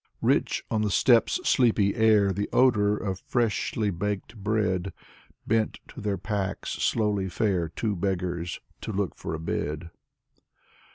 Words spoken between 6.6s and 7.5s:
slowly